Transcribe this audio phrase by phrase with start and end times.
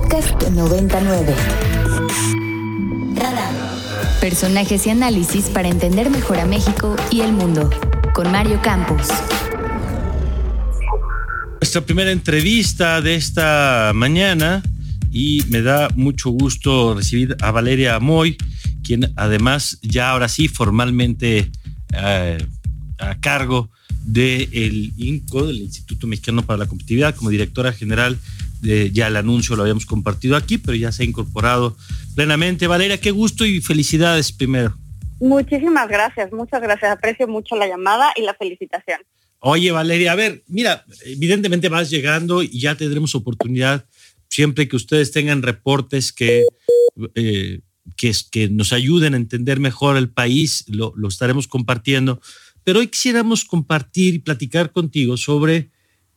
[0.00, 1.34] Podcast 99.
[4.20, 7.68] Personajes y análisis para entender mejor a México y el mundo.
[8.14, 9.08] Con Mario Campos.
[11.60, 14.62] Nuestra primera entrevista de esta mañana
[15.12, 18.38] y me da mucho gusto recibir a Valeria Moy,
[18.82, 21.50] quien además ya ahora sí formalmente
[21.92, 22.38] eh,
[22.98, 23.70] a cargo
[24.02, 28.18] del INCO, del Instituto Mexicano para la Competitividad, como directora general.
[28.62, 31.76] Ya el anuncio lo habíamos compartido aquí, pero ya se ha incorporado
[32.14, 32.66] plenamente.
[32.66, 34.76] Valeria, qué gusto y felicidades primero.
[35.20, 36.92] Muchísimas gracias, muchas gracias.
[36.92, 39.00] Aprecio mucho la llamada y la felicitación.
[39.38, 43.86] Oye, Valeria, a ver, mira, evidentemente vas llegando y ya tendremos oportunidad
[44.28, 46.44] siempre que ustedes tengan reportes que,
[47.14, 47.60] eh,
[47.96, 52.20] que, que, nos ayuden a entender mejor el país, lo, lo estaremos compartiendo.
[52.64, 55.70] Pero hoy quisiéramos compartir y platicar contigo sobre,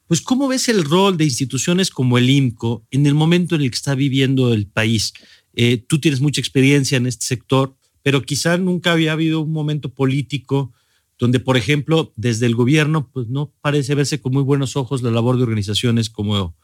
[0.07, 3.71] pues, cómo ves el rol de instituciones como el IMCO en el momento en el
[3.71, 5.13] que está viviendo el país.
[5.53, 9.93] Eh, tú tienes mucha experiencia en este sector, pero quizá nunca había habido un momento
[9.93, 10.71] político
[11.17, 15.11] donde, por ejemplo, desde el gobierno, pues no parece verse con muy buenos ojos la
[15.11, 16.55] labor de organizaciones como,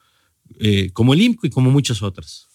[0.59, 2.47] eh, como el IMCO y como muchas otras.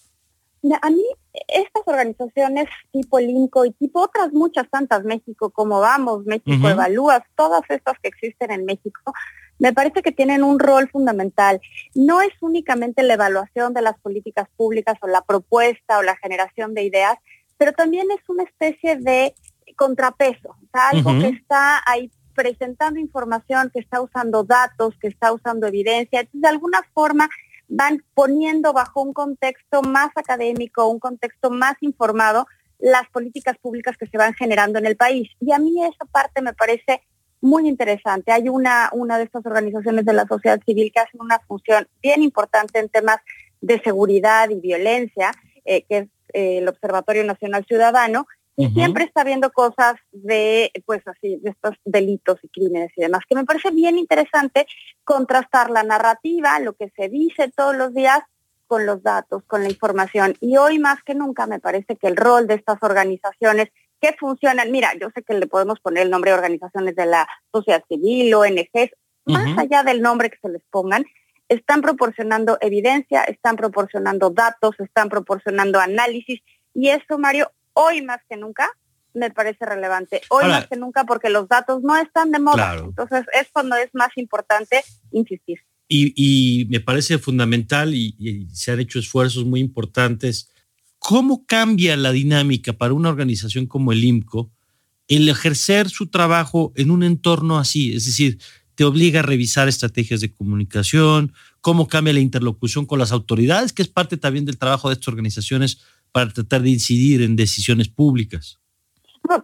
[0.80, 1.02] A mí
[1.48, 7.22] estas organizaciones tipo el INCO y tipo otras muchas tantas, México, como vamos, México Evalúas,
[7.36, 9.12] todas estas que existen en México,
[9.64, 11.58] me parece que tienen un rol fundamental.
[11.94, 16.74] No es únicamente la evaluación de las políticas públicas o la propuesta o la generación
[16.74, 17.16] de ideas,
[17.56, 19.34] pero también es una especie de
[19.74, 26.20] contrapeso, algo que está ahí presentando información, que está usando datos, que está usando evidencia.
[26.20, 27.30] Entonces, de alguna forma,
[27.66, 32.46] van poniendo bajo un contexto más académico, un contexto más informado,
[32.78, 35.30] las políticas públicas que se van generando en el país.
[35.40, 37.00] Y a mí esa parte me parece
[37.44, 38.32] muy interesante.
[38.32, 42.22] Hay una, una de estas organizaciones de la sociedad civil que hacen una función bien
[42.22, 43.18] importante en temas
[43.60, 45.32] de seguridad y violencia,
[45.64, 51.02] eh, que es eh, el Observatorio Nacional Ciudadano, y siempre está viendo cosas de, pues
[51.08, 54.66] así, de estos delitos y crímenes y demás, que me parece bien interesante
[55.02, 58.20] contrastar la narrativa, lo que se dice todos los días,
[58.68, 60.36] con los datos, con la información.
[60.40, 63.68] Y hoy más que nunca me parece que el rol de estas organizaciones
[64.04, 67.26] que funcionan, mira, yo sé que le podemos poner el nombre de organizaciones de la
[67.50, 68.90] sociedad civil, ONGs,
[69.24, 71.06] más allá del nombre que se les pongan,
[71.48, 76.40] están proporcionando evidencia, están proporcionando datos, están proporcionando análisis.
[76.74, 78.70] Y eso, Mario, hoy más que nunca
[79.14, 80.20] me parece relevante.
[80.28, 82.76] Hoy más que nunca porque los datos no están de moda.
[82.78, 84.82] Entonces es cuando es más importante
[85.12, 85.60] insistir.
[85.88, 90.50] Y, me parece fundamental y, se han hecho esfuerzos muy importantes.
[91.06, 94.50] ¿Cómo cambia la dinámica para una organización como el IMCO
[95.06, 97.94] el ejercer su trabajo en un entorno así?
[97.94, 98.38] Es decir,
[98.74, 103.82] te obliga a revisar estrategias de comunicación, cómo cambia la interlocución con las autoridades, que
[103.82, 108.58] es parte también del trabajo de estas organizaciones para tratar de incidir en decisiones públicas.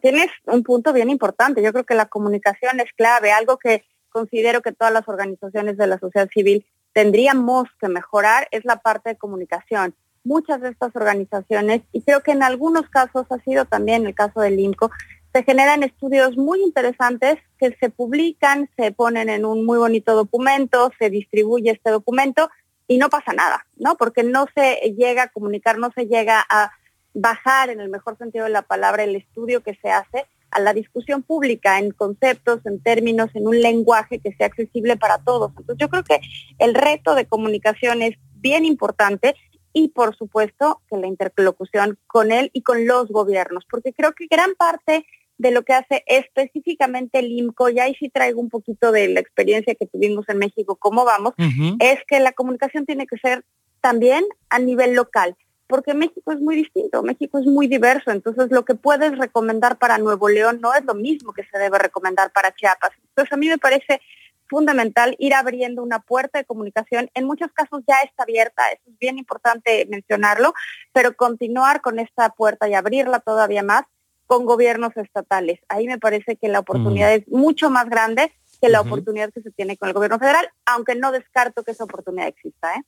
[0.01, 1.63] Tienes un punto bien importante.
[1.63, 5.87] Yo creo que la comunicación es clave, algo que considero que todas las organizaciones de
[5.87, 9.95] la sociedad civil tendríamos que mejorar es la parte de comunicación.
[10.25, 14.41] Muchas de estas organizaciones, y creo que en algunos casos ha sido también el caso
[14.41, 14.91] del INCO,
[15.33, 20.91] se generan estudios muy interesantes que se publican, se ponen en un muy bonito documento,
[20.99, 22.51] se distribuye este documento
[22.89, 23.97] y no pasa nada, ¿no?
[23.97, 26.73] Porque no se llega a comunicar, no se llega a
[27.15, 30.75] bajar en el mejor sentido de la palabra el estudio que se hace a la
[30.75, 35.51] discusión pública en conceptos, en términos, en un lenguaje que sea accesible para todos.
[35.51, 36.21] Entonces yo creo que
[36.59, 39.37] el reto de comunicación es bien importante
[39.73, 44.27] y por supuesto que la interlocución con él y con los gobiernos, porque creo que
[44.27, 45.07] gran parte
[45.39, 49.21] de lo que hace específicamente el IMCO, y ahí sí traigo un poquito de la
[49.21, 51.33] experiencia que tuvimos en México, cómo vamos,
[51.79, 53.45] es que la comunicación tiene que ser
[53.81, 55.35] también a nivel local,
[55.67, 59.97] porque México es muy distinto, México es muy diverso, entonces lo que puedes recomendar para
[59.97, 62.91] Nuevo León no es lo mismo que se debe recomendar para Chiapas.
[63.09, 64.03] Entonces a mí me parece
[64.51, 67.09] fundamental ir abriendo una puerta de comunicación.
[67.15, 70.53] En muchos casos ya está abierta, eso es bien importante mencionarlo,
[70.93, 73.85] pero continuar con esta puerta y abrirla todavía más
[74.27, 75.61] con gobiernos estatales.
[75.69, 79.51] Ahí me parece que la oportunidad es mucho más grande que la oportunidad que se
[79.51, 82.75] tiene con el gobierno federal, aunque no descarto que esa oportunidad exista.
[82.75, 82.83] ¿eh?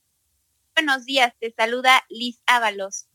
[0.75, 3.07] Buenos días, te saluda Liz Ábalos.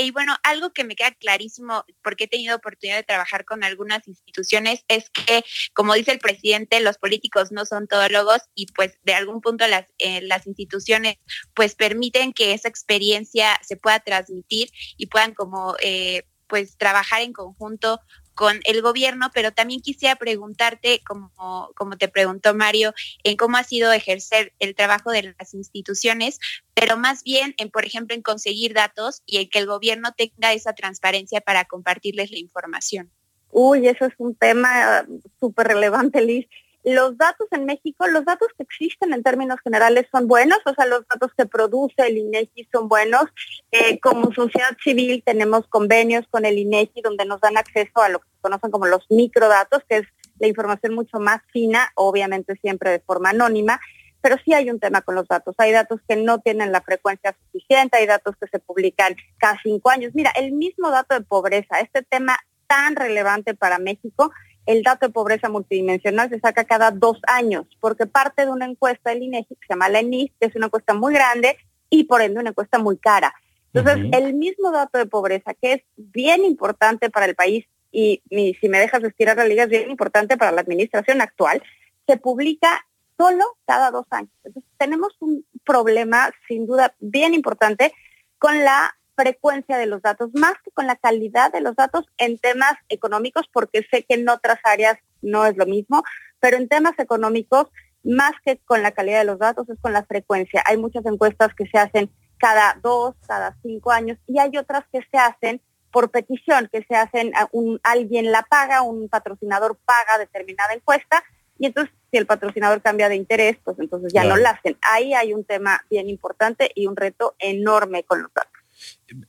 [0.00, 4.06] Y bueno, algo que me queda clarísimo, porque he tenido oportunidad de trabajar con algunas
[4.06, 9.14] instituciones, es que, como dice el presidente, los políticos no son todólogos y pues de
[9.14, 11.16] algún punto las, eh, las instituciones
[11.54, 17.32] pues permiten que esa experiencia se pueda transmitir y puedan como eh, pues trabajar en
[17.32, 18.00] conjunto
[18.38, 21.32] con el gobierno, pero también quisiera preguntarte, como,
[21.74, 22.94] como te preguntó Mario,
[23.24, 26.38] en cómo ha sido ejercer el trabajo de las instituciones,
[26.72, 30.52] pero más bien en, por ejemplo, en conseguir datos y en que el gobierno tenga
[30.52, 33.10] esa transparencia para compartirles la información.
[33.50, 35.04] Uy, eso es un tema
[35.40, 36.46] súper relevante, Liz
[36.94, 40.86] los datos en México, los datos que existen en términos generales son buenos, o sea,
[40.86, 43.24] los datos que produce el INEGI son buenos.
[43.72, 48.20] Eh, como sociedad civil tenemos convenios con el INEGI donde nos dan acceso a lo
[48.20, 50.06] que se conocen como los microdatos, que es
[50.38, 53.80] la información mucho más fina, obviamente siempre de forma anónima,
[54.20, 55.54] pero sí hay un tema con los datos.
[55.58, 59.90] Hay datos que no tienen la frecuencia suficiente, hay datos que se publican cada cinco
[59.90, 60.12] años.
[60.14, 64.32] Mira, el mismo dato de pobreza, este tema tan relevante para México,
[64.68, 69.08] el dato de pobreza multidimensional se saca cada dos años, porque parte de una encuesta
[69.08, 71.56] del INEGI, que se llama la ENIS, que es una encuesta muy grande
[71.88, 73.34] y por ende una encuesta muy cara.
[73.72, 78.22] Entonces, el mismo dato de pobreza, que es bien importante para el país y,
[78.60, 81.62] si me dejas estirar la liga, es bien importante para la administración actual,
[82.06, 82.86] se publica
[83.16, 84.30] solo cada dos años.
[84.44, 87.94] Entonces, tenemos un problema, sin duda, bien importante
[88.38, 92.38] con la frecuencia de los datos, más que con la calidad de los datos en
[92.38, 96.04] temas económicos, porque sé que en otras áreas no es lo mismo,
[96.38, 97.66] pero en temas económicos,
[98.04, 100.62] más que con la calidad de los datos, es con la frecuencia.
[100.66, 105.00] Hay muchas encuestas que se hacen cada dos, cada cinco años, y hay otras que
[105.10, 105.60] se hacen
[105.90, 111.24] por petición, que se hacen, un, alguien la paga, un patrocinador paga determinada encuesta,
[111.58, 114.78] y entonces si el patrocinador cambia de interés, pues entonces ya no la hacen.
[114.92, 118.47] Ahí hay un tema bien importante y un reto enorme con los datos.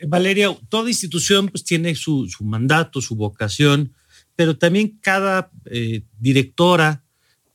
[0.08, 3.94] Valeria, toda institución pues tiene su, mandato, su vocación,
[4.36, 7.04] pero también cada eh, directora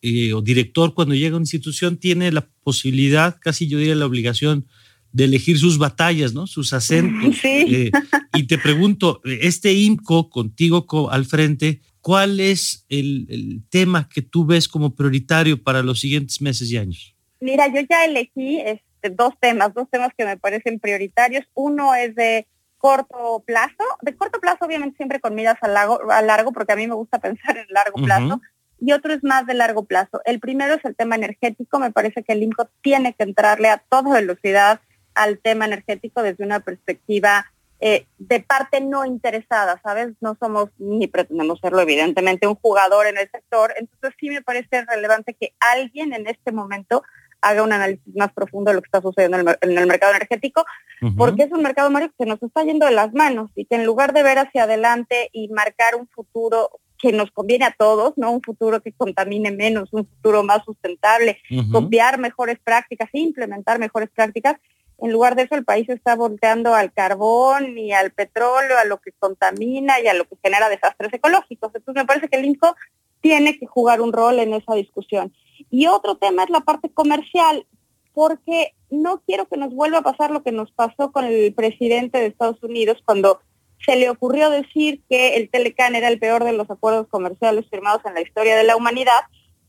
[0.03, 4.07] eh, o director cuando llega a una institución tiene la posibilidad, casi yo diría la
[4.07, 4.67] obligación,
[5.13, 6.47] de elegir sus batallas, ¿no?
[6.47, 7.37] Sus acentos.
[7.45, 7.91] Eh,
[8.35, 14.45] y te pregunto, este IMCO contigo al frente, ¿cuál es el, el tema que tú
[14.45, 17.15] ves como prioritario para los siguientes meses y años?
[17.41, 21.45] Mira, yo ya elegí este, dos temas, dos temas que me parecen prioritarios.
[21.55, 22.47] Uno es de
[22.79, 26.77] corto plazo, de corto plazo obviamente siempre con miras a largo, a largo porque a
[26.77, 28.41] mí me gusta pensar en largo plazo,
[28.79, 30.21] y otro es más de largo plazo.
[30.27, 33.79] El primero es el tema energético, me parece que el INCO tiene que entrarle a
[33.79, 34.81] toda velocidad
[35.15, 37.47] al tema energético desde una perspectiva
[37.81, 40.13] eh, de parte no interesada, ¿sabes?
[40.21, 44.85] No somos ni pretendemos serlo evidentemente un jugador en el sector, entonces sí me parece
[44.85, 47.03] relevante que alguien en este momento
[47.45, 50.65] haga un análisis más profundo de lo que está sucediendo en el, mercado energético,
[51.17, 53.85] porque es un mercado, Mario, que nos está yendo de las manos y que en
[53.85, 58.31] lugar de ver hacia adelante y marcar un futuro que nos conviene a todos, ¿no?
[58.31, 61.39] Un futuro que contamine menos, un futuro más sustentable,
[61.71, 64.57] copiar mejores prácticas, implementar mejores prácticas.
[64.99, 69.03] En lugar de eso, el país está volteando al carbón y al petróleo, a lo
[69.03, 71.73] que contamina y a lo que genera desastres ecológicos.
[71.75, 72.75] Entonces, me parece que el INCO
[73.21, 75.35] tiene que jugar un rol en esa discusión.
[75.71, 77.67] Y otro tema es la parte comercial,
[78.13, 82.19] porque no quiero que nos vuelva a pasar lo que nos pasó con el presidente
[82.19, 83.41] de Estados Unidos cuando
[83.85, 88.03] se le ocurrió decir que el Telecan era el peor de los acuerdos comerciales firmados
[88.05, 89.21] en la historia de la humanidad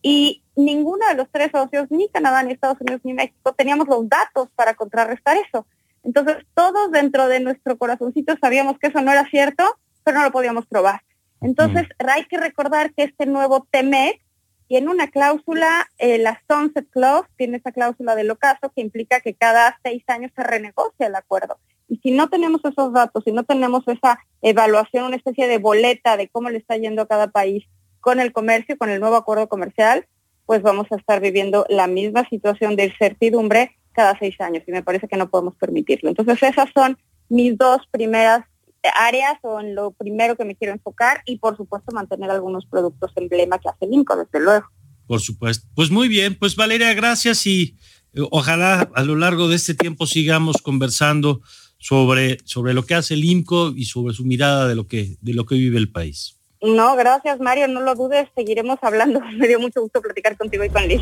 [0.02, 4.08] y ninguno de los tres socios, ni Canadá, ni Estados Unidos, ni México, teníamos los
[4.08, 5.66] datos para contrarrestar eso.
[6.04, 9.64] Entonces, todos dentro de nuestro corazoncito sabíamos que eso no era cierto,
[10.04, 11.02] pero no lo podíamos probar.
[11.42, 14.22] Entonces, hay que recordar que este nuevo TEMEC
[14.68, 19.36] tiene una cláusula, eh, la Sunset Clause, tiene esa cláusula del ocaso que implica que
[19.36, 21.58] cada seis años se renegocia el acuerdo.
[21.88, 26.18] Y si no tenemos esos datos, si no tenemos esa evaluación, una especie de boleta
[26.18, 27.66] de cómo le está yendo a cada país
[28.02, 30.08] con el comercio, con el nuevo acuerdo comercial,
[30.46, 34.84] pues vamos a estar viviendo la misma situación de incertidumbre cada seis años y me
[34.84, 36.10] parece que no podemos permitirlo.
[36.10, 36.98] Entonces esas son
[37.30, 38.46] mis dos primeras
[38.88, 43.12] áreas o en lo primero que me quiero enfocar y por supuesto mantener algunos productos
[43.16, 44.68] emblema que hace Linco, desde luego.
[45.08, 45.68] Por supuesto.
[45.76, 47.78] Pues muy bien, pues Valeria, gracias y
[48.14, 51.42] eh, ojalá a lo largo de este tiempo sigamos conversando
[51.78, 55.34] sobre, sobre lo que hace el INCO y sobre su mirada de lo que, de
[55.34, 56.38] lo que vive el país.
[56.62, 59.20] No, gracias Mario, no lo dudes, seguiremos hablando.
[59.38, 61.02] Me dio mucho gusto platicar contigo y con Liz.